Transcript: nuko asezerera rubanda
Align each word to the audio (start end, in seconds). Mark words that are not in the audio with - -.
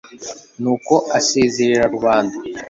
nuko 0.61 0.93
asezerera 1.19 1.85
rubanda 1.93 2.37